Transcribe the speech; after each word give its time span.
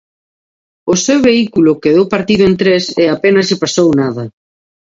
O 0.93 0.95
seu 1.05 1.19
vehículo 1.29 1.79
quedou 1.83 2.05
partido 2.15 2.43
en 2.49 2.53
tres 2.61 2.83
e 3.03 3.05
apenas 3.07 3.45
lle 3.49 3.61
pasou 3.63 3.87
nada. 4.01 4.23